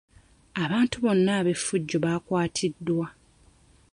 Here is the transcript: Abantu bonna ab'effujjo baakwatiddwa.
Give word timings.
Abantu 0.63 0.95
bonna 1.03 1.31
ab'effujjo 1.39 1.97
baakwatiddwa. 2.03 3.05